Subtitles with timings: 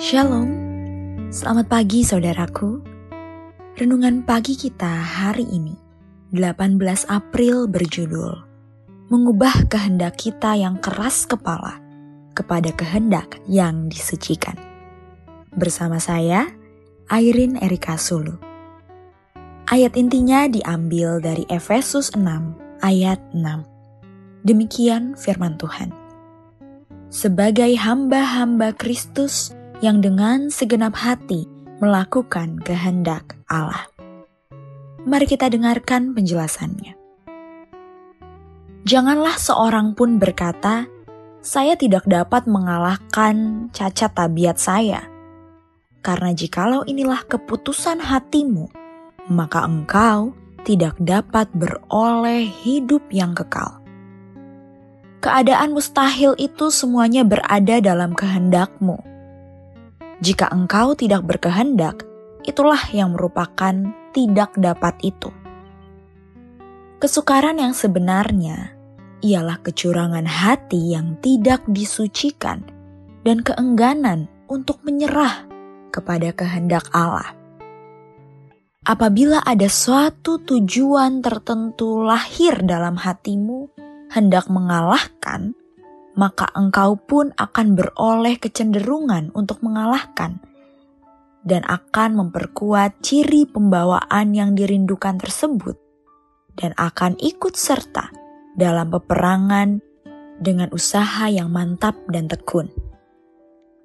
[0.00, 0.48] Shalom,
[1.28, 2.80] selamat pagi saudaraku.
[3.76, 5.76] Renungan pagi kita hari ini,
[6.32, 6.80] 18
[7.12, 8.32] April berjudul
[9.12, 11.84] Mengubah kehendak kita yang keras kepala
[12.32, 14.56] kepada kehendak yang disucikan.
[15.52, 16.48] Bersama saya,
[17.12, 18.40] Airin Erika Sulu.
[19.68, 22.24] Ayat intinya diambil dari Efesus 6
[22.80, 24.48] ayat 6.
[24.48, 25.92] Demikian firman Tuhan.
[27.12, 31.48] Sebagai hamba-hamba Kristus, yang dengan segenap hati
[31.80, 33.88] melakukan kehendak Allah.
[35.08, 36.92] Mari kita dengarkan penjelasannya.
[38.84, 40.84] Janganlah seorang pun berkata,
[41.40, 45.08] "Saya tidak dapat mengalahkan cacat tabiat saya."
[46.04, 48.68] Karena jikalau inilah keputusan hatimu,
[49.32, 53.80] maka engkau tidak dapat beroleh hidup yang kekal.
[55.20, 59.09] Keadaan mustahil itu semuanya berada dalam kehendakmu
[60.20, 62.04] jika engkau tidak berkehendak,
[62.44, 63.72] itulah yang merupakan
[64.12, 65.32] tidak dapat itu.
[67.00, 68.76] Kesukaran yang sebenarnya
[69.24, 72.60] ialah kecurangan hati yang tidak disucikan
[73.24, 75.48] dan keengganan untuk menyerah
[75.88, 77.36] kepada kehendak Allah.
[78.80, 83.68] Apabila ada suatu tujuan tertentu lahir dalam hatimu,
[84.08, 85.52] hendak mengalahkan,
[86.18, 90.42] maka engkau pun akan beroleh kecenderungan untuk mengalahkan
[91.46, 95.78] dan akan memperkuat ciri pembawaan yang dirindukan tersebut
[96.58, 98.12] dan akan ikut serta
[98.58, 99.80] dalam peperangan
[100.40, 102.68] dengan usaha yang mantap dan tekun.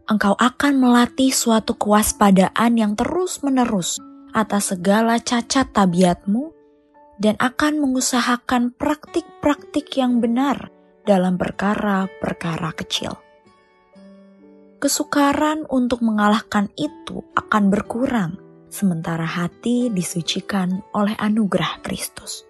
[0.05, 3.97] Engkau akan melatih suatu kewaspadaan yang terus-menerus
[4.35, 6.53] atas segala cacat tabiatmu
[7.17, 10.69] dan akan mengusahakan praktik-praktik yang benar
[11.05, 13.13] dalam perkara-perkara kecil.
[14.81, 22.43] Kesukaran untuk mengalahkan itu akan berkurang, sementara hati disucikan oleh anugerah Kristus.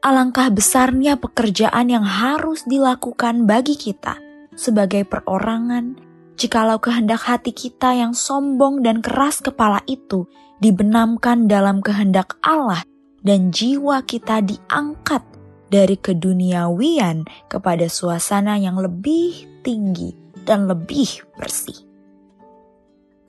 [0.00, 4.16] Alangkah besarnya pekerjaan yang harus dilakukan bagi kita
[4.56, 6.00] sebagai perorangan,
[6.40, 10.24] jikalau kehendak hati kita yang sombong dan keras kepala itu
[10.64, 12.80] dibenamkan dalam kehendak Allah
[13.20, 15.20] dan jiwa kita diangkat
[15.70, 21.86] dari keduniawian kepada suasana yang lebih tinggi dan lebih bersih.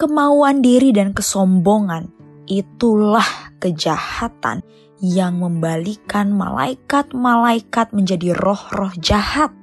[0.01, 2.09] Kemauan diri dan kesombongan
[2.49, 4.65] itulah kejahatan
[4.97, 9.53] yang membalikan malaikat-malaikat menjadi roh-roh jahat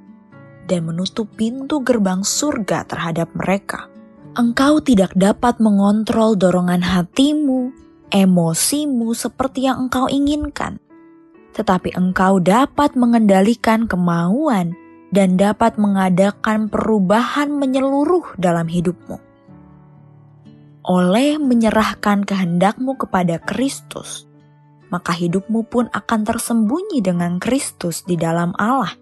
[0.71, 3.91] dan menutup pintu gerbang surga terhadap mereka.
[4.39, 7.75] Engkau tidak dapat mengontrol dorongan hatimu,
[8.13, 10.79] emosimu seperti yang engkau inginkan
[11.59, 14.79] tetapi engkau dapat mengendalikan kemauan
[15.11, 19.19] dan dapat mengadakan perubahan menyeluruh dalam hidupmu.
[20.87, 24.23] Oleh menyerahkan kehendakmu kepada Kristus,
[24.87, 28.95] maka hidupmu pun akan tersembunyi dengan Kristus di dalam Allah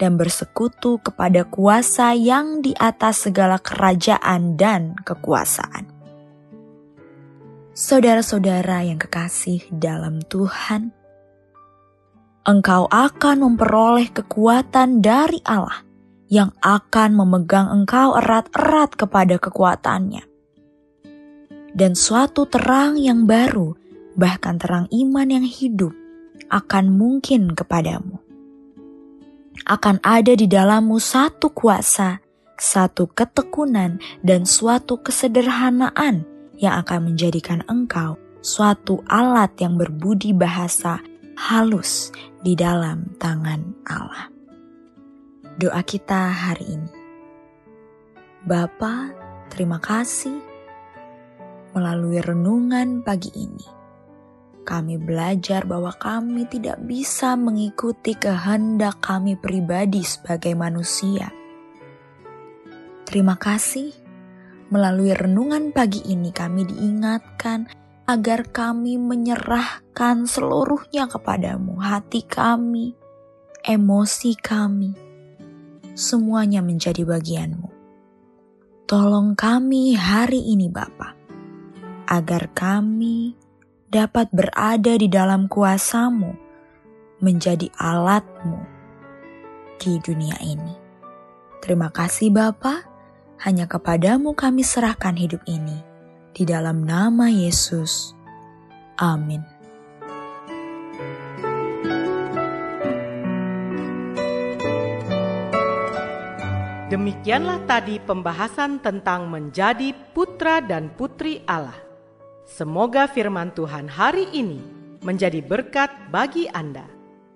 [0.00, 5.92] dan bersekutu kepada kuasa yang di atas segala kerajaan dan kekuasaan.
[7.74, 11.03] Saudara-saudara yang kekasih dalam Tuhan,
[12.44, 15.80] engkau akan memperoleh kekuatan dari Allah
[16.28, 20.24] yang akan memegang engkau erat-erat kepada kekuatannya.
[21.74, 23.74] Dan suatu terang yang baru,
[24.14, 25.90] bahkan terang iman yang hidup,
[26.52, 28.20] akan mungkin kepadamu.
[29.64, 32.20] Akan ada di dalammu satu kuasa,
[32.54, 36.22] satu ketekunan, dan suatu kesederhanaan
[36.60, 41.00] yang akan menjadikan engkau suatu alat yang berbudi bahasa
[41.34, 44.30] halus di dalam tangan Allah.
[45.58, 46.92] Doa kita hari ini.
[48.44, 49.10] Bapa,
[49.50, 50.34] terima kasih
[51.74, 53.66] melalui renungan pagi ini.
[54.64, 61.28] Kami belajar bahwa kami tidak bisa mengikuti kehendak kami pribadi sebagai manusia.
[63.04, 63.92] Terima kasih
[64.72, 67.68] melalui renungan pagi ini kami diingatkan
[68.04, 72.92] agar kami menyerahkan seluruhnya kepadamu, hati kami,
[73.64, 74.92] emosi kami,
[75.96, 77.72] semuanya menjadi bagianmu.
[78.84, 81.16] Tolong kami hari ini Bapa,
[82.04, 83.32] agar kami
[83.88, 86.36] dapat berada di dalam kuasamu,
[87.24, 88.60] menjadi alatmu
[89.80, 90.76] di dunia ini.
[91.64, 92.84] Terima kasih Bapa,
[93.48, 95.93] hanya kepadamu kami serahkan hidup ini.
[96.34, 98.10] Di dalam nama Yesus.
[98.98, 99.38] Amin.
[106.90, 111.78] Demikianlah tadi pembahasan tentang menjadi putra dan putri Allah.
[112.42, 114.58] Semoga firman Tuhan hari ini
[115.06, 116.86] menjadi berkat bagi Anda.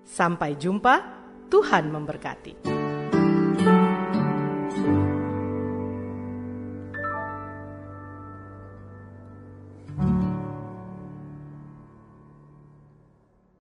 [0.03, 1.03] Sampai jumpa,
[1.47, 2.78] Tuhan memberkati.